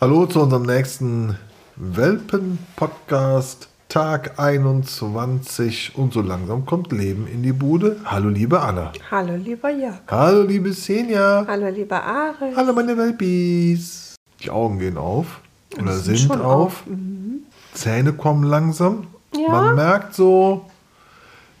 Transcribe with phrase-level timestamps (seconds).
[0.00, 1.36] Hallo zu unserem nächsten
[1.76, 7.96] Welpen-Podcast, Tag 21 und so langsam kommt Leben in die Bude.
[8.06, 8.92] Hallo liebe Anna.
[9.10, 9.98] Hallo, lieber Jörg.
[10.10, 11.44] Hallo liebe Senja.
[11.46, 12.56] Hallo, lieber Aris.
[12.56, 14.14] Hallo meine Welpis.
[14.42, 15.42] Die Augen gehen auf
[15.78, 16.40] oder sind sind, auf.
[16.40, 16.86] auf.
[16.86, 17.40] Mhm.
[17.74, 19.06] Zähne kommen langsam.
[19.36, 19.50] Ja.
[19.50, 20.64] Man merkt so,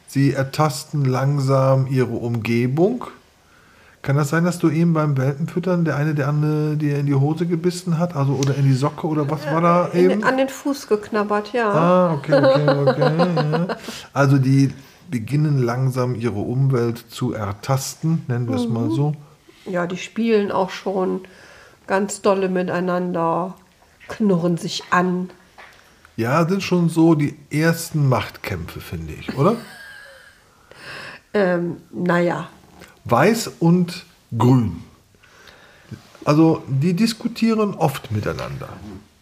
[0.06, 3.04] sie ertasten langsam ihre Umgebung.
[4.02, 7.14] Kann das sein, dass du ihm beim Welpenfüttern der eine der andere dir in die
[7.14, 8.16] Hose gebissen hat?
[8.16, 10.24] Also oder in die Socke oder was war da In, eben?
[10.24, 11.70] an den Fuß geknabbert, ja.
[11.70, 13.26] Ah, okay, okay, okay.
[13.36, 13.76] ja.
[14.14, 14.72] Also die
[15.10, 18.74] beginnen langsam ihre Umwelt zu ertasten, nennen wir es Mhm.
[18.74, 19.14] mal so.
[19.66, 21.20] Ja, die spielen auch schon
[21.86, 23.54] ganz dolle miteinander,
[24.08, 25.28] knurren sich an.
[26.16, 29.56] Ja, sind schon so die ersten Machtkämpfe, finde ich, oder?
[31.34, 32.48] Ähm, naja,
[33.04, 34.04] Weiß und
[34.36, 34.82] Grün.
[36.24, 38.68] Also die diskutieren oft miteinander.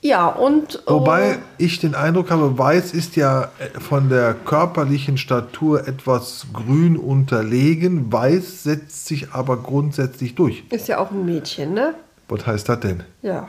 [0.02, 0.82] ja, und.
[0.86, 6.96] Wobei ich den Eindruck habe, Weiß ist ja äh, von der körperlichen Statur etwas grün
[6.96, 8.12] unterlegen.
[8.12, 10.64] Weiß setzt sich aber grundsätzlich durch.
[10.70, 11.94] Ist ja auch ein Mädchen, ne?
[12.28, 13.04] Was heißt das denn?
[13.22, 13.48] Ja,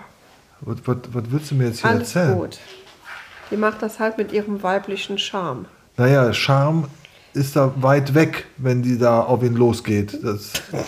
[0.62, 2.38] Was, was, was willst du mir jetzt hier alles erzählen?
[2.38, 2.60] gut.
[3.52, 5.66] Die macht das halt mit ihrem weiblichen Charme.
[5.98, 6.86] Naja, Charme
[7.34, 10.18] ist da weit weg, wenn die da auf ihn losgeht.
[10.24, 10.54] Das,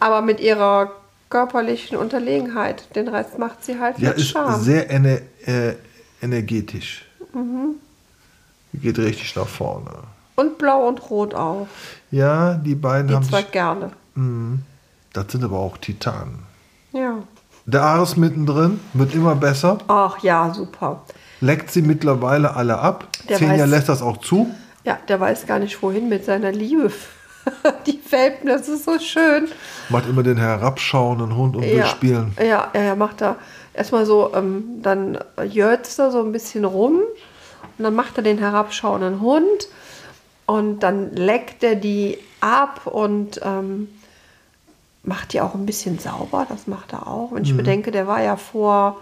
[0.00, 0.92] Aber mit ihrer
[1.28, 2.94] körperlichen Unterlegenheit.
[2.96, 4.60] Den Rest macht sie halt ja, mit ist Charme.
[4.60, 5.74] sehr ener äh,
[6.22, 7.04] energetisch.
[7.32, 7.76] Mhm.
[8.72, 9.90] Geht richtig nach vorne.
[10.36, 11.66] Und blau und rot auch.
[12.10, 13.50] Ja, die beiden Die haben zwei sich.
[13.52, 13.92] gerne.
[15.12, 16.40] Das sind aber auch Titanen.
[16.92, 17.18] Ja.
[17.66, 19.78] Der Ares mittendrin wird immer besser.
[19.88, 21.02] Ach ja, super.
[21.40, 23.06] Leckt sie mittlerweile alle ab.
[23.28, 24.52] Der Xenia lässt das auch zu.
[24.84, 26.90] Ja, der weiß gar nicht, wohin mit seiner Liebe.
[27.86, 29.48] Die Welpen, das ist so schön.
[29.88, 32.32] Macht immer den herabschauenden Hund und will Ja, spielen.
[32.38, 33.36] ja, ja, er macht da
[33.72, 36.96] erstmal so, ähm, dann jörzt er so ein bisschen rum
[37.78, 39.68] und dann macht er den herabschauenden Hund
[40.46, 43.88] und dann leckt er die ab und ähm,
[45.02, 46.46] macht die auch ein bisschen sauber.
[46.48, 47.30] Das macht er auch.
[47.30, 47.36] Mhm.
[47.36, 48.98] Wenn ich bedenke, der war ja vor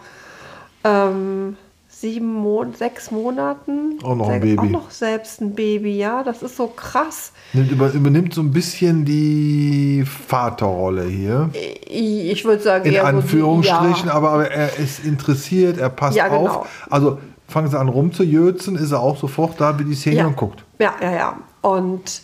[0.85, 1.57] ähm,
[1.89, 4.59] sieben Mon sechs Monaten Auch noch ein Baby.
[4.59, 6.23] Auch noch selbst ein Baby, ja.
[6.23, 7.33] Das ist so krass.
[7.53, 11.51] Nimmt, über, übernimmt so ein bisschen die Vaterrolle hier.
[11.53, 14.15] Ich, ich würde sagen, In eher so die- Anführungsstrichen, ja.
[14.15, 16.47] aber, aber er ist interessiert, er passt Ja, genau.
[16.61, 16.87] auf.
[16.89, 20.27] Also fangen sie an rumzujötzen, ist er auch sofort da, wie die Szene ja.
[20.27, 20.63] und guckt.
[20.79, 21.37] Ja, ja, ja.
[21.63, 22.23] Und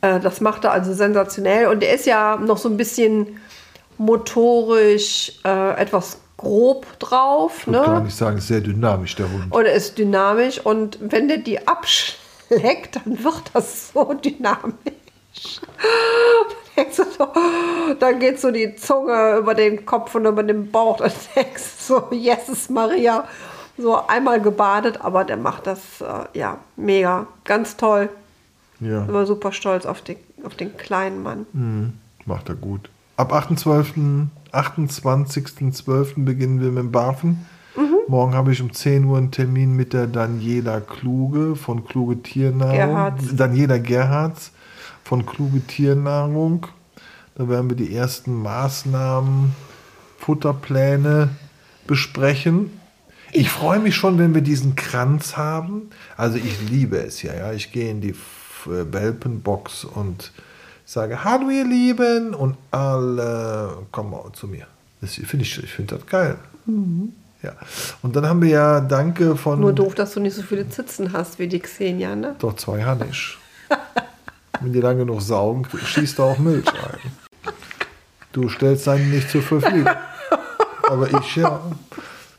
[0.00, 1.66] äh, das macht er also sensationell.
[1.68, 3.40] Und er ist ja noch so ein bisschen
[3.98, 7.60] motorisch äh, etwas grob drauf.
[7.60, 8.04] Ich würde gar Ne?
[8.04, 9.50] nicht sagen, ist sehr dynamisch, der Hund.
[9.50, 10.60] Und er ist dynamisch.
[10.64, 14.74] Und wenn der die abschlägt, dann wird das so dynamisch.
[16.76, 20.98] Dann so, geht so die Zunge über den Kopf und über den Bauch.
[20.98, 23.26] Dann denkst du so, Jesus Maria.
[23.78, 28.10] So einmal gebadet, aber der macht das äh, ja mega, ganz toll.
[28.80, 31.94] Ja, Immer super stolz auf den, auf den kleinen Mann.
[32.24, 32.90] macht er gut.
[33.16, 34.28] Ab 28.
[34.52, 36.24] 28.12.
[36.24, 37.46] beginnen wir mit dem Barfen.
[37.76, 37.96] Mhm.
[38.08, 42.76] Morgen habe ich um 10 Uhr einen Termin mit der Daniela Kluge von Kluge Tiernahrung.
[42.76, 43.36] Gerhards.
[43.36, 44.52] Daniela Gerhards
[45.04, 46.66] von Kluge Tiernahrung.
[47.34, 49.54] Da werden wir die ersten Maßnahmen,
[50.18, 51.28] Futterpläne
[51.86, 52.70] besprechen.
[53.32, 55.90] Ich freue mich schon, wenn wir diesen Kranz haben.
[56.16, 57.34] Also ich liebe es ja.
[57.34, 57.52] ja.
[57.52, 58.14] Ich gehe in die
[58.66, 60.32] Äh, Welpenbox und
[60.84, 64.66] sage, hallo ihr Lieben und alle kommen mal zu mir.
[65.00, 66.38] Das finde ich, ich finde das geil.
[67.42, 67.52] Ja.
[68.02, 69.60] Und dann haben wir ja Danke von...
[69.60, 72.34] Nur doof, dass du nicht so viele Zitzen hast wie die Xenia, ne?
[72.38, 73.36] Doch, zwei hatte ich.
[74.60, 77.52] Wenn die lang genug saugen, schießt da auch Milch rein.
[78.32, 79.88] Du stellst deinen nicht zur Verfügung.
[80.88, 81.60] Aber ich ja.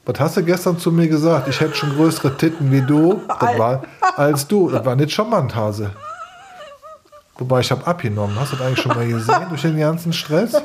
[0.06, 1.48] Was hast du gestern zu mir gesagt?
[1.48, 3.22] Ich hätte schon größere Titten wie du.
[3.28, 3.84] War,
[4.16, 4.70] als du.
[4.70, 5.92] Das war nicht charmant, Hase.
[7.40, 8.38] Wobei ich habe abgenommen.
[8.40, 10.62] Hast du das eigentlich schon mal gesehen durch den ganzen Stress?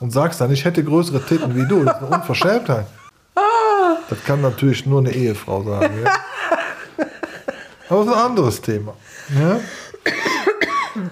[0.00, 1.84] Und sagst dann, ich hätte größere Titten wie du.
[1.84, 2.86] Das ist eine Unverschämtheit.
[4.08, 5.94] Das kann natürlich nur eine Ehefrau sagen.
[6.04, 6.12] Ja?
[7.88, 8.94] Aber das ist ein anderes Thema.
[9.38, 9.60] Ja?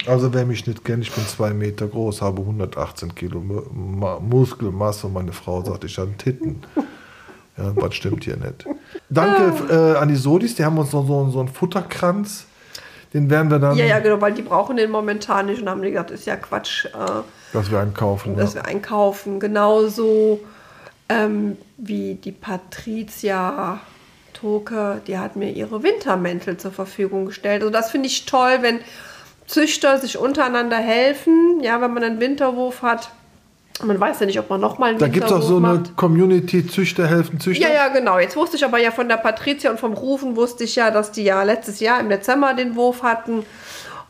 [0.06, 4.19] Also wer mich nicht kennt, ich bin zwei Meter groß, habe 118 Kilo Mu- Ma-
[4.21, 6.62] Muskelmasse und meine Frau sagt, ich habe Titten.
[7.56, 8.67] Ja, was stimmt hier nicht.
[9.09, 12.44] Danke äh, an die Sodis, die haben uns noch so, so einen Futterkranz.
[13.12, 15.83] Den werden wir dann, Ja, ja, genau, weil die brauchen den momentan nicht und haben
[15.83, 16.91] gesagt, ist ja Quatsch, äh,
[17.53, 18.37] dass wir einen kaufen.
[18.37, 18.62] dass Ja.
[18.62, 19.41] wir einkaufen.
[19.41, 20.41] Genauso
[21.09, 23.81] ähm, wie die Patricia
[24.33, 27.62] Toke, die hat mir ihre Wintermäntel zur Verfügung gestellt.
[27.62, 28.79] Also das finde ich toll, wenn
[29.47, 31.61] Züchter sich untereinander helfen.
[31.62, 33.11] Ja, wenn man einen Winterwurf hat,
[33.82, 35.97] Man weiß ja nicht, ob man nochmal einen Da gibt es auch so eine macht.
[35.97, 37.69] Community Züchter helfen Züchter.
[37.69, 38.19] Ja, ja, genau.
[38.19, 41.12] Jetzt wusste ich aber ja von der Patricia und vom Rufen wusste ich ja, dass
[41.12, 43.44] die ja letztes Jahr im Dezember den Wurf hatten.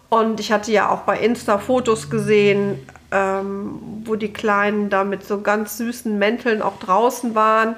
[0.08, 5.24] Und ich hatte ja auch bei Insta Fotos gesehen, ähm, wo die Kleinen da mit
[5.24, 7.76] so ganz süßen Mänteln auch draußen waren.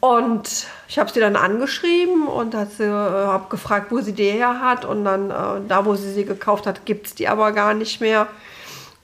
[0.00, 4.84] Und ich habe sie dann angeschrieben und äh, habe gefragt, wo sie die her hat.
[4.84, 8.00] Und dann, äh, da wo sie sie gekauft hat, gibt es die aber gar nicht
[8.00, 8.26] mehr.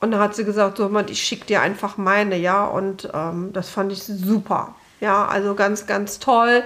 [0.01, 2.65] Und dann hat sie gesagt, so, ich schicke dir einfach meine, ja.
[2.65, 4.75] Und ähm, das fand ich super.
[5.01, 6.63] Ja, also ganz, ganz toll.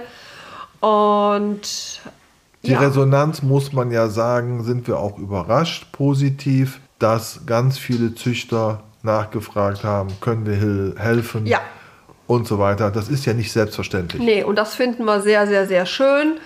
[0.79, 1.61] Und
[2.63, 8.15] Die ja, Resonanz, muss man ja sagen, sind wir auch überrascht, positiv, dass ganz viele
[8.15, 11.59] Züchter nachgefragt haben, können wir hel- helfen Ja.
[12.27, 12.89] und so weiter.
[12.89, 14.21] Das ist ja nicht selbstverständlich.
[14.21, 16.37] Nee, und das finden wir sehr, sehr, sehr schön.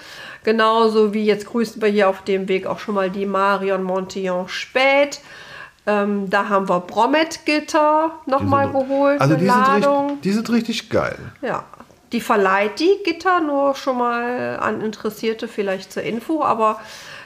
[0.44, 4.48] Genauso wie jetzt grüßen wir hier auf dem Weg auch schon mal die Marion Montillon
[4.48, 5.20] Spät.
[5.88, 9.22] Ähm, da haben wir Brommet-Gitter Die nochmal sind- geholt.
[9.22, 10.06] Also die sind, Ladung.
[10.06, 11.18] richtig, die sind richtig geil.
[11.42, 11.64] Ja,
[12.12, 16.80] die verleiht die Gitter nur schon mal an Interessierte vielleicht zur Info, aber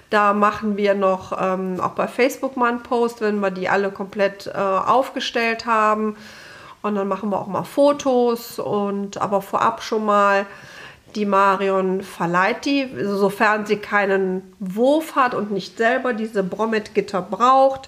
[0.09, 3.89] da machen wir noch ähm, auch bei Facebook mal einen Post, wenn wir die alle
[3.91, 6.15] komplett äh, aufgestellt haben.
[6.83, 10.45] Und dann machen wir auch mal Fotos und aber vorab schon mal
[11.15, 17.87] die Marion verleiht die, sofern sie keinen Wurf hat und nicht selber diese Brommet-Gitter braucht,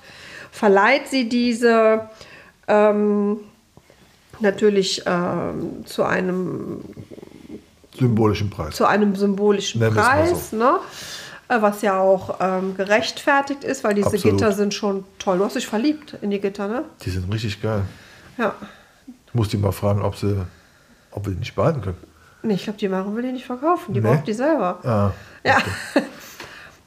[0.56, 2.10] verleiht sie diese.
[2.68, 3.38] Ähm,
[4.40, 6.82] natürlich ähm, zu einem
[7.98, 8.76] Symbolischen Preis.
[8.76, 10.80] zu einem symbolischen Nennen Preis, ne?
[11.48, 14.38] Äh, was ja auch ähm, gerechtfertigt ist, weil diese Absolut.
[14.40, 15.38] Gitter sind schon toll.
[15.38, 16.84] Du hast dich verliebt in die Gitter, ne?
[17.06, 17.84] Die sind richtig geil.
[18.38, 18.54] Ja.
[19.28, 20.36] Ich muss die mal fragen, ob, sie,
[21.12, 21.98] ob wir die nicht behalten können.
[22.44, 23.94] Nee, ich glaube, die Maren will die nicht verkaufen.
[23.94, 24.08] Die Nee?
[24.10, 24.80] braucht die selber.
[24.84, 25.12] Ah,
[25.48, 25.58] Ja.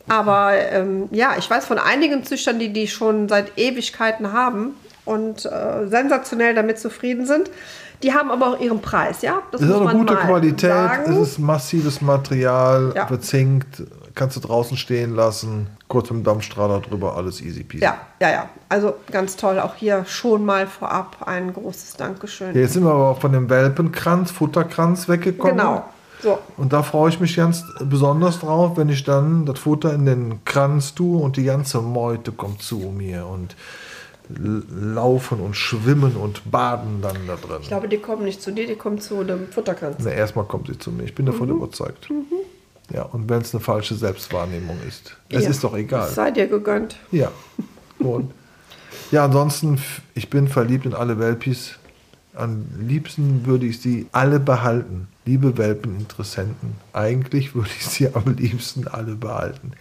[0.09, 4.75] Aber ähm, ja, ich weiß von einigen Züchtern, die die schon seit Ewigkeiten haben
[5.05, 7.51] und äh, sensationell damit zufrieden sind.
[8.03, 9.43] Die haben aber auch ihren Preis, ja?
[9.51, 11.13] Das es ist eine gute Qualität, sagen.
[11.13, 13.05] es ist massives Material, Ja.
[13.07, 13.83] bezinkt,
[14.15, 17.83] kannst du draußen stehen lassen, kurz mit dem Dampfstrahler drüber, alles easy peasy.
[17.83, 18.49] Ja, ja, ja.
[18.69, 19.59] Also ganz toll.
[19.59, 22.55] Auch hier schon mal vorab ein großes Dankeschön.
[22.55, 25.57] Ja, Jetzt sind wir aber auch von dem Welpenkranz, Futterkranz weggekommen.
[25.57, 25.85] Genau.
[26.23, 26.39] So.
[26.57, 30.45] Und da freue ich mich ganz besonders drauf, wenn ich dann das Futter in den
[30.45, 33.55] Kranz tue und die ganze Meute kommt zu mir und
[34.71, 37.59] laufen und schwimmen und baden dann da drin.
[37.63, 39.97] Ich glaube, die kommen nicht zu dir, die kommen zu dem Futterkranz.
[40.05, 41.05] Na, erstmal kommt sie zu mir.
[41.05, 41.31] Ich bin Mhm.
[41.33, 42.09] davon überzeugt.
[42.93, 45.17] Ja, und wenn es eine falsche Selbstwahrnehmung ist.
[45.31, 45.51] Es Ja.
[45.51, 46.09] ist doch egal.
[46.09, 46.97] Es sei dir gegönnt.
[47.11, 47.31] Ja.
[47.99, 48.31] Und
[49.11, 49.79] ja, ansonsten,
[50.15, 51.75] ich bin verliebt in alle Welpis.
[52.35, 55.09] Am liebsten würde ich sie alle behalten.
[55.29, 59.73] Liebe Welpeninteressenten, eigentlich würde ich sie am liebsten alle behalten.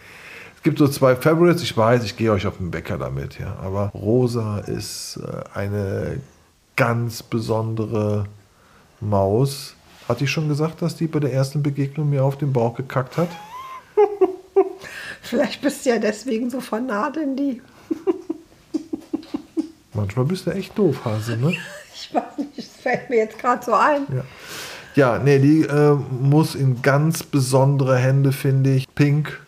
[0.54, 3.56] Es gibt so zwei Favorites, ich weiß, ich gehe euch auf den Bäcker damit, ja.
[3.62, 6.20] Aber Rosa ist äh, eine
[6.76, 8.26] ganz besondere
[9.00, 9.74] Maus.
[10.06, 13.16] Hatte ich schon gesagt, dass die bei der ersten Begegnung mir auf den Bauch gekackt
[13.16, 13.30] hat?
[15.22, 17.62] Vielleicht bist du ja deswegen so vernarrt in die.
[19.94, 21.56] Manchmal bist du echt doof, Hase, ne?
[21.94, 24.02] Ich weiß nicht, das fällt mir jetzt gerade so ein.
[24.14, 24.24] Ja.
[24.94, 28.86] Ja, nee, die äh, muss in ganz besondere Hände, finde ich.
[28.94, 29.40] Pink.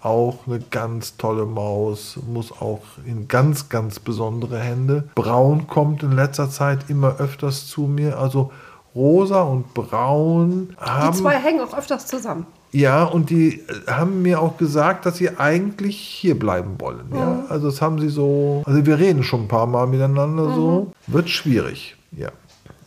[0.00, 2.18] Auch eine ganz tolle Maus.
[2.26, 5.08] Muss auch in ganz, ganz besondere Hände.
[5.14, 8.18] Braun kommt in letzter Zeit immer öfters zu mir.
[8.18, 8.50] Also
[8.96, 11.16] rosa und braun Die haben.
[11.16, 12.46] zwei hängen auch öfters zusammen.
[12.72, 17.04] Ja, und die äh, haben mir auch gesagt, dass sie eigentlich hier bleiben wollen.
[17.14, 18.62] Ja, also das haben sie so.
[18.66, 20.92] Also wir reden schon ein paar Mal miteinander so.
[21.06, 21.96] Wird schwierig.
[22.10, 22.30] Ja.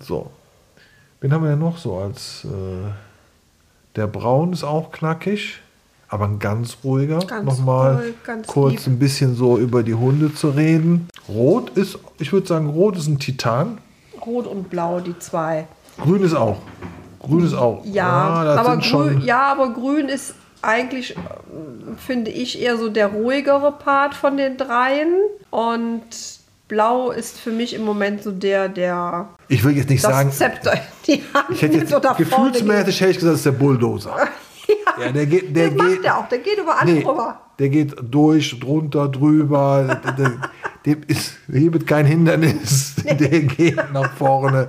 [0.01, 0.31] So.
[1.25, 2.45] Wen haben wir denn noch so als.
[2.45, 2.91] Äh,
[3.95, 5.59] der Braun ist auch knackig,
[6.07, 7.17] aber ein ganz ruhiger.
[7.17, 8.93] Ganz Nochmal ruhig, ganz kurz lieb.
[8.93, 11.09] ein bisschen so über die Hunde zu reden.
[11.27, 13.79] Rot ist, ich würde sagen, Rot ist ein Titan.
[14.23, 15.65] Rot und Blau, die zwei.
[15.97, 16.57] Grün ist auch.
[17.19, 17.83] Grün ist auch.
[17.85, 21.19] Ja, Ah, das aber grün, ja, aber grün ist eigentlich, äh,
[21.97, 25.11] finde ich, eher so der ruhigere Part von den dreien.
[25.49, 26.03] Und
[26.67, 30.79] Blau ist für mich im Moment so der, der Ich will jetzt nicht sagen, Zepter
[31.05, 34.15] die Hand Ich hätte jetzt gefühlsmäßig hätte ich gesagt, das ist der Bulldozer.
[34.99, 35.11] ja.
[35.11, 37.39] der geht, der Das macht geht, er auch, der geht über alle nee, drüber.
[37.59, 39.99] der geht durch, drunter, drüber.
[40.03, 40.31] der, der,
[40.85, 42.95] dem ist hier mit kein Hindernis.
[43.05, 44.67] Der geht nach vorne.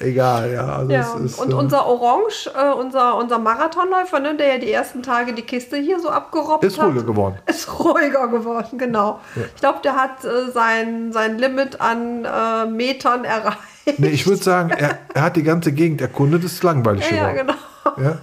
[0.00, 0.66] Egal, ja.
[0.76, 4.72] Also Ja, ist, und äh, unser Orange, äh, unser, unser Marathonläufer, ne, der ja die
[4.72, 6.88] ersten Tage die Kiste hier so abgerobbt ist hat.
[6.88, 7.38] ruhiger geworden.
[7.46, 9.20] Ist ruhiger geworden, genau.
[9.54, 13.58] Ich glaube, der hat äh, sein, sein Limit an äh, Metern erreicht.
[13.98, 17.32] Nee, ich würde sagen, er, er hat die ganze Gegend erkundet, ist langweilig ja, ja,
[17.32, 17.56] geworden.
[17.94, 18.08] genau.
[18.08, 18.18] Ja?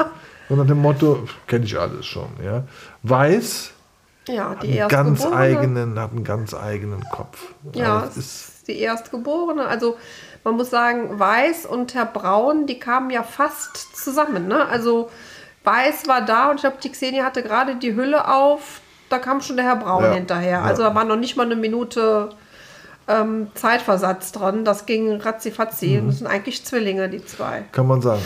[0.50, 2.28] So nach dem Motto, kenne ich alles schon.
[2.44, 2.64] Ja?
[3.04, 3.72] Weiß,
[4.28, 7.54] Ja, die einen erste ganz eigenen, hat einen ganz eigenen Kopf.
[7.74, 9.66] Ja, Also ist die die Erstgeborene.
[9.66, 9.98] Also
[10.44, 14.48] man muss sagen, Weiß und Herr Braun, die kamen ja fast zusammen.
[14.48, 14.66] Ne?
[14.66, 15.10] Also
[15.64, 18.82] Weiß war da und ich glaube, die Xenia hatte gerade die Hülle auf.
[19.10, 20.50] Da kam schon der Herr Braun Ja, hinterher.
[20.60, 20.62] ja.
[20.62, 22.30] Also da war noch nicht mal eine Minute
[23.08, 24.66] ähm, Zeitversatz dran.
[24.66, 26.00] Das ging ratzifatzi.
[26.02, 26.08] Mhm.
[26.08, 27.66] Das sind eigentlich Zwillinge, die zwei.
[27.74, 28.22] Kann man sagen.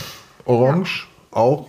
[0.45, 1.67] Orange auch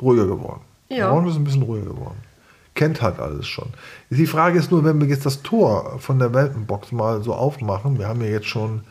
[0.00, 0.60] ruhiger geworden.
[0.88, 1.10] Ja.
[1.10, 2.20] Orange ist ein bisschen ruhiger geworden.
[2.76, 3.70] Kennt halt alles schon.
[4.10, 7.98] Die Frage ist nur, wenn wir jetzt das Tor von der Welpenbox mal so aufmachen,
[7.98, 8.82] wir haben ja jetzt schon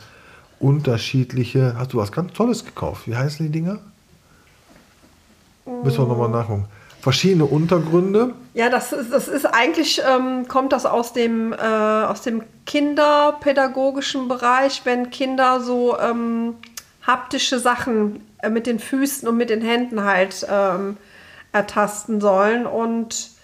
[0.58, 1.74] unterschiedliche.
[1.78, 3.06] Hast du was ganz Tolles gekauft?
[3.06, 3.78] Wie heißen die Dinger?
[5.84, 6.66] Müssen wir nochmal nachgucken.
[7.00, 8.34] Verschiedene Untergründe.
[8.54, 14.26] Ja, das ist, das ist eigentlich, ähm, kommt das aus dem, äh, aus dem kinderpädagogischen
[14.26, 16.54] Bereich, wenn Kinder so ähm,
[17.06, 20.96] haptische Sachen äh, mit den Füßen und mit den Händen halt ähm,
[21.52, 22.66] ertasten sollen.
[22.66, 23.35] Und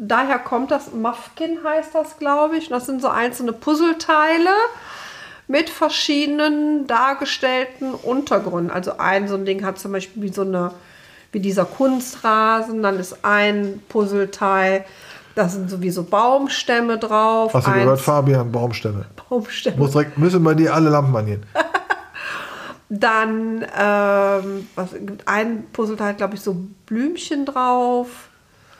[0.00, 2.68] daher kommt das, Muffkin heißt das, glaube ich.
[2.68, 4.50] Das sind so einzelne Puzzleteile
[5.46, 8.70] mit verschiedenen dargestellten Untergründen.
[8.70, 10.72] Also ein so ein Ding hat zum Beispiel wie so eine,
[11.32, 14.84] wie dieser Kunstrasen, dann ist ein Puzzleteil,
[15.34, 17.52] da sind sowieso Baumstämme drauf.
[17.54, 19.06] Hast du eins- gehört, Fabian, Baumstämme.
[19.28, 19.76] Baumstämme.
[19.76, 21.44] Muss direkt, müssen bei dir alle Lampen angehen.
[22.88, 28.29] Dann ähm, was, gibt ein Puzzleteil, glaube ich, so Blümchen drauf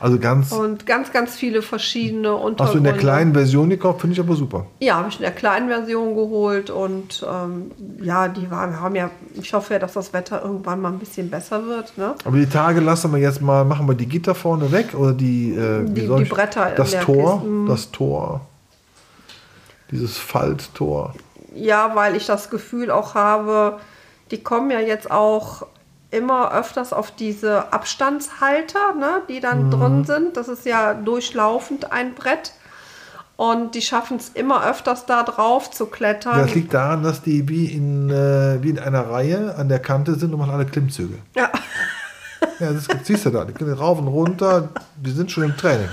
[0.01, 0.51] Also ganz.
[0.51, 2.63] und ganz, ganz viele verschiedene Untergründe.
[2.63, 4.65] Hast du in der kleinen Version gekauft, finde ich aber super.
[4.79, 7.69] Ja, habe ich in der kleinen Version geholt und ähm,
[8.01, 11.29] ja, die waren, haben ja, ich hoffe ja, dass das Wetter irgendwann mal ein bisschen
[11.29, 11.95] besser wird.
[11.99, 12.15] Ne?
[12.25, 15.53] Aber die Tage lassen wir jetzt mal, machen wir die Gitter vorne weg oder die,
[15.53, 17.67] äh, Die- die Bretter das Tor, Kiste, mm.
[17.67, 18.41] das Tor,
[19.91, 21.13] dieses Falttor.
[21.53, 23.77] Ja, weil ich das Gefühl auch habe,
[24.31, 25.67] die kommen ja jetzt auch
[26.11, 29.71] immer öfters auf diese Abstandshalter, ne, die dann Mhm.
[29.71, 30.37] drin sind.
[30.37, 32.53] Das ist ja durchlaufend ein Brett.
[33.37, 36.37] Und die schaffen es immer öfters da drauf zu klettern.
[36.37, 40.13] Das liegt daran, dass die wie in, äh, wie in einer Reihe an der Kante
[40.15, 41.15] sind und machen alle Klimmzüge.
[41.35, 41.49] ja.
[42.59, 45.87] Ja, das siehst du da, die gehen rauf und runter, die sind schon im Training.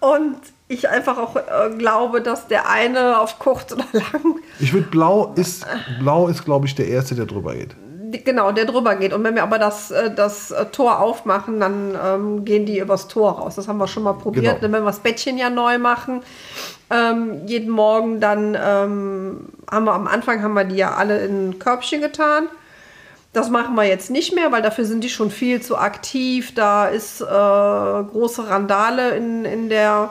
[0.00, 0.36] Und
[0.68, 1.42] ich einfach auch äh,
[1.76, 5.66] glaube, dass der eine auf kurz oder lang Ich würde blau ist,
[5.98, 7.74] blau ist glaube ich der erste, der drüber geht.
[8.10, 9.12] Genau, der drüber geht.
[9.12, 13.08] Und wenn wir aber das, äh, das äh, Tor aufmachen, dann ähm, gehen die übers
[13.08, 13.56] Tor raus.
[13.56, 14.60] Das haben wir schon mal probiert.
[14.60, 14.62] Genau.
[14.62, 16.22] Wenn wir das Bettchen ja neu machen,
[16.90, 21.50] ähm, jeden Morgen, dann ähm, haben wir am Anfang haben wir die ja alle in
[21.50, 22.48] ein Körbchen getan.
[23.32, 26.52] Das machen wir jetzt nicht mehr, weil dafür sind die schon viel zu aktiv.
[26.54, 30.10] Da ist äh, große Randale in, in der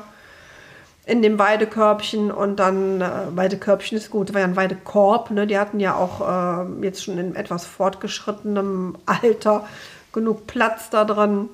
[1.10, 5.48] in dem Weidekörbchen und dann äh, Weidekörbchen ist gut, war ja ein Weidekorb, ne?
[5.48, 9.66] Die hatten ja auch äh, jetzt schon in etwas fortgeschrittenem Alter
[10.13, 11.50] genug Platz da drin.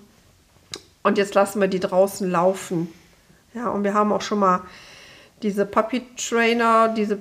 [1.04, 2.92] Und jetzt lassen wir die draußen laufen.
[3.54, 4.62] Ja, und wir haben auch schon mal
[5.42, 7.16] diese Puppy-Trainer, diese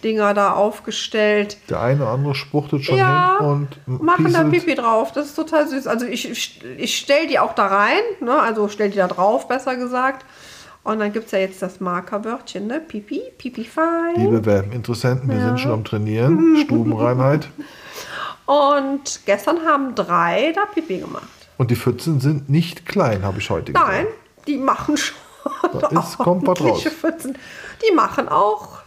[0.00, 1.56] Puppy-Toiletten-Pipi-Trainer-Dinger da aufgestellt.
[1.68, 4.44] Der eine oder andere spuchtet schon Ja, hin und machen da.
[4.44, 5.12] Pipi drauf.
[5.12, 5.86] Das ist total süß.
[5.86, 6.28] Also ich,
[6.78, 8.38] ich, stelle die auch da rein, ne?
[8.40, 10.24] also stell die da drauf, besser gesagt.
[10.82, 12.80] Und dann gibt es ja jetzt das Markerwörtchen, ne?
[12.80, 14.14] Pipi, Pipi fein.
[14.16, 16.56] Liebe Welpeninteressenten, wir sind schon am Trainieren.
[16.64, 17.48] Stubenreinheit.
[18.46, 21.28] Und gestern haben drei da Pipi gemacht.
[21.58, 24.06] Und die Pfützen sind nicht klein, habe ich heute Nein, gesehen.
[24.46, 25.16] die machen schon
[25.78, 26.82] Da ist- kommt was raus.
[26.84, 27.36] Pfützen.
[27.86, 28.78] Die machen auch,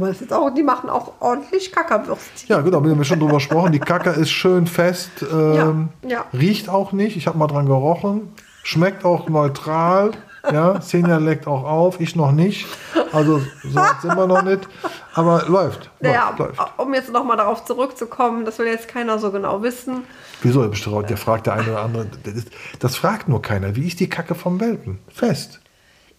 [0.00, 2.48] wir das jetzt auch, die machen auch ordentlich Kackerwürstchen.
[2.48, 3.72] Ja, genau, wir haben schon drüber gesprochen.
[3.72, 6.24] Die Kacke ist schön fest, ähm, Ja, ja.
[6.32, 7.16] riecht auch nicht.
[7.16, 8.32] Ich habe mal dran gerochen.
[8.62, 10.12] Schmeckt auch neutral.
[10.52, 12.66] Ja, Senja leckt auch auf, ich noch nicht.
[13.12, 14.68] Also so sind wir noch nicht.
[15.14, 15.90] Aber läuft.
[16.00, 16.60] läuft, Ja, läuft.
[16.78, 20.04] um jetzt nochmal darauf zurückzukommen, das will jetzt keiner so genau wissen.
[20.42, 20.66] Wieso?
[20.68, 22.06] Der fragt der eine oder andere.
[22.24, 23.76] Das, ist- das fragt nur keiner.
[23.76, 24.98] Wie ist die Kacke vom Welpen?
[25.08, 25.60] Fest.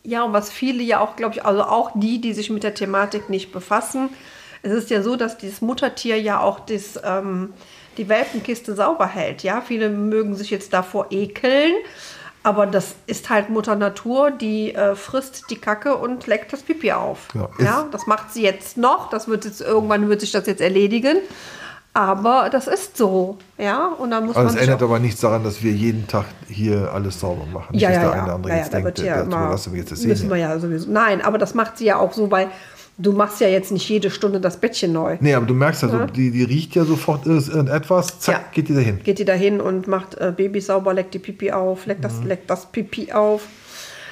[0.04, 2.74] Ja, und was viele ja auch, glaube ich, also auch die, die sich mit der
[2.74, 4.10] Thematik nicht befassen,
[4.62, 7.54] es ist ja so, dass dieses Muttertier ja auch das, ähm,
[7.98, 9.44] die Welpenkiste sauber hält.
[9.44, 11.74] Ja, viele mögen sich jetzt davor ekeln,
[12.44, 16.92] aber das ist halt Mutter Natur, die äh, frisst die Kacke und leckt das Pipi
[16.92, 17.28] auf.
[17.34, 19.10] Ja, Ja, das macht sie jetzt noch.
[19.10, 21.18] Das wird jetzt irgendwann wird sich das jetzt erledigen.
[21.96, 23.86] Aber das ist so, ja.
[24.00, 26.92] Und dann muss Also man es ändert aber nichts daran, dass wir jeden Tag hier
[26.92, 27.74] alles sauber machen.
[27.74, 28.24] Nicht, ja, dass ja, der ja.
[28.24, 30.38] eine andere ja, ja, jetzt denkt, ja dazu immer, lassen wir jetzt das müssen wir
[30.38, 30.90] ja sowieso.
[30.90, 32.48] Nein, aber das macht sie ja auch so, weil
[32.98, 35.18] du machst ja jetzt nicht jede Stunde das Bettchen neu.
[35.20, 38.44] Nee, aber du merkst ja, so, die, die riecht ja sofort irgendetwas, zack, Ja.
[38.52, 39.04] geht die dahin.
[39.04, 42.04] Geht die da hin und macht äh, Baby sauber, leckt die Pipi auf, leckt Mhm.
[42.04, 43.44] das, leckt das Pipi auf.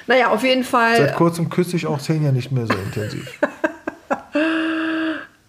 [0.06, 0.96] Naja, auf jeden Fall.
[0.98, 3.40] Seit kurzem küsse ich auch Senja nicht mehr so intensiv.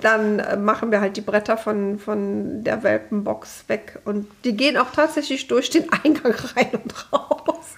[0.00, 4.00] dann äh, machen wir halt die Bretter von, von der Welpenbox weg.
[4.04, 7.76] Und die gehen auch tatsächlich durch den Eingang rein und raus.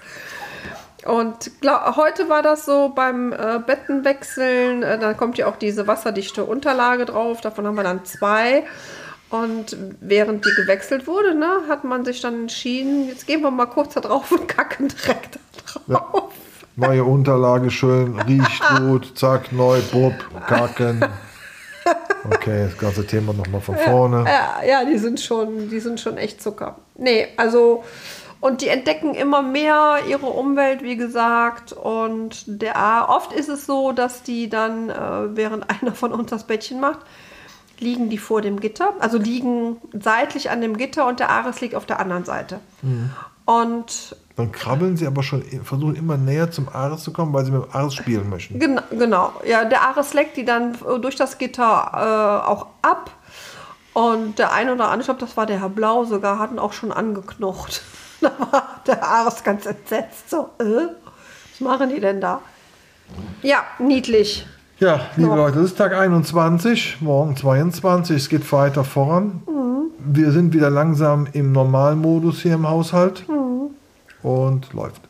[1.06, 5.86] Und glaub, heute war das so beim äh, Bettenwechseln, äh, dann kommt ja auch diese
[5.86, 8.64] wasserdichte Unterlage drauf, davon haben wir dann zwei.
[9.30, 13.66] Und während die gewechselt wurde, ne, hat man sich dann entschieden, jetzt gehen wir mal
[13.66, 15.38] kurz da drauf und kacken direkt
[15.86, 16.32] da drauf.
[16.76, 20.14] Neue Unterlage schön, riecht gut, zack, neu, bub,
[20.46, 21.04] kacken.
[22.24, 24.24] Okay, das ganze Thema nochmal von vorne.
[24.26, 26.76] Ja, ja, die sind schon, die sind schon echt Zucker.
[26.96, 27.82] Nee, also
[28.40, 31.72] und die entdecken immer mehr ihre Umwelt, wie gesagt.
[31.72, 36.44] Und der, oft ist es so, dass die dann, äh, während einer von uns das
[36.46, 37.00] Bettchen macht,
[37.78, 41.74] liegen die vor dem Gitter, also liegen seitlich an dem Gitter und der Ares liegt
[41.74, 42.60] auf der anderen Seite.
[43.46, 47.50] Und Dann krabbeln sie aber schon, versuchen immer näher zum Ares zu kommen, weil sie
[47.50, 48.58] mit dem Ares spielen möchten.
[48.58, 49.32] Genau, genau.
[49.46, 53.10] Ja, der Ares leckt die dann äh, durch das Gitter äh, auch ab.
[53.92, 56.72] Und der eine oder andere, ich glaube, das war der Herr Blau sogar, hatten auch
[56.72, 57.82] schon angeknocht.
[58.22, 60.28] Da war der Ares ganz entsetzt.
[60.28, 60.88] So, äh,
[61.52, 62.42] was machen die denn da?
[63.40, 64.46] Ja, niedlich.
[64.78, 65.36] Ja, liebe So.
[65.36, 69.42] Leute, das ist Tag 21, morgen 22, es geht weiter voran.
[69.98, 73.24] Wir sind wieder langsam im Normalmodus hier im Haushalt
[74.22, 75.02] und läuft.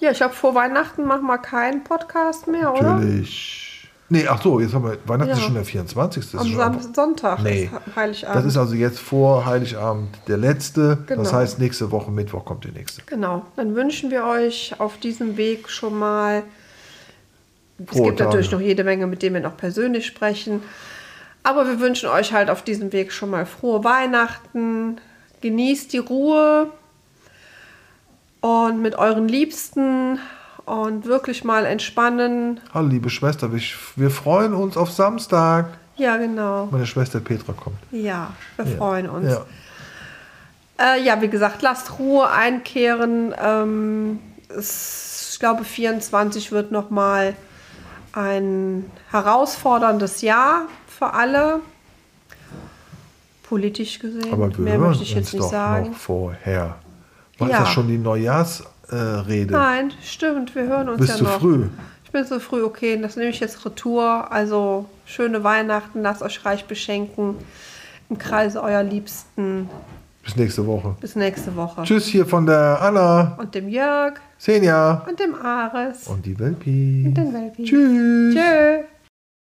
[0.00, 2.94] Ja, ich glaube, vor Weihnachten machen wir keinen Podcast mehr, oder?
[2.94, 3.88] Natürlich.
[4.10, 5.44] Nee, ach so, jetzt haben wir, Weihnachten ist Ja.
[5.44, 6.30] schon der 24.
[6.30, 7.64] Das Am ist schon Sonntag Nee.
[7.86, 8.36] ist Heiligabend.
[8.36, 10.96] Das ist also jetzt vor Heiligabend der letzte.
[11.06, 11.32] Das Genau.
[11.32, 13.02] heißt, nächste Woche Mittwoch kommt die nächste.
[13.04, 16.42] Genau, dann wünschen wir euch auf diesem Weg schon mal.
[17.84, 18.62] Es Frohe gibt natürlich Tage.
[18.62, 20.62] noch jede Menge, mit denen wir noch persönlich sprechen.
[21.42, 24.96] Aber wir wünschen euch halt auf diesem Weg schon mal frohe Weihnachten.
[25.42, 26.68] Genießt die Ruhe
[28.48, 30.18] und mit euren Liebsten
[30.64, 32.60] und wirklich mal entspannen.
[32.72, 33.60] Hallo, liebe Schwester, wir,
[33.96, 35.66] wir freuen uns auf Samstag.
[35.96, 36.68] Ja, genau.
[36.70, 37.76] Meine Schwester Petra kommt.
[37.90, 39.30] Ja, wir freuen uns.
[39.30, 39.44] Ja.
[40.80, 43.34] Äh, ja, wie gesagt, lasst Ruhe einkehren.
[43.38, 47.34] Ähm, es, ich glaube, 24 wird nochmal
[48.12, 51.60] ein herausforderndes Jahr für alle.
[53.42, 54.32] Politisch gesehen.
[54.32, 55.90] Aber wir Mehr hören möchte ich uns jetzt nicht doch sagen.
[55.90, 56.76] noch vorher.
[57.38, 57.60] War Ja.
[57.60, 59.54] das schon die Neujahrsrede?
[59.54, 59.56] Äh?
[59.56, 61.40] Nein, stimmt, wir hören uns Bist ja du noch.
[61.40, 61.66] früh?
[62.04, 64.32] Ich bin so früh, okay, das nehme ich jetzt Retour.
[64.32, 67.36] Also schöne Weihnachten, lasst euch reich beschenken
[68.08, 69.68] im Kreise eurer Liebsten.
[70.24, 70.96] Bis nächste Woche.
[71.00, 71.82] Bis nächste Woche.
[71.84, 76.06] Tschüss hier von der Anna, Und dem Jörg Senja und dem Ares.
[76.08, 77.04] und die Welpi.
[77.06, 77.64] Und den Welpi.
[77.64, 78.34] Tschüss.
[78.34, 78.84] Tschö.